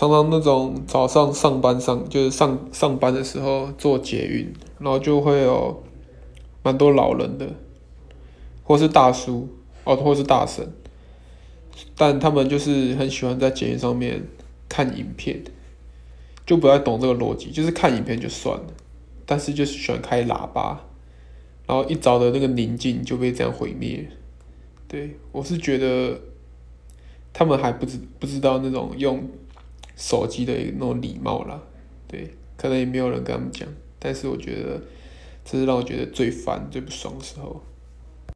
[0.00, 5.82] 常常那种早上上班上就是上上班的时候坐捷运，然后就会有
[6.62, 7.46] 蛮多老人的，
[8.64, 9.46] 或是大叔
[9.84, 10.66] 哦，或是大婶，
[11.94, 14.22] 但他们就是很喜欢在捷运上面
[14.70, 15.44] 看影片，
[16.46, 18.68] 就不太懂这个逻辑，就是看影片就算了，
[19.26, 20.80] 但是就是喜欢开喇叭，
[21.66, 24.08] 然后一早的那个宁静就被这样毁灭。
[24.88, 26.18] 对，我是觉得
[27.34, 29.28] 他们还不知不知道那种用。
[30.00, 31.60] 手机的那种礼貌啦，
[32.08, 33.68] 对，可能也没有人跟他们讲，
[33.98, 34.80] 但是我觉得
[35.44, 37.62] 这是让我觉得最烦、最不爽的时候。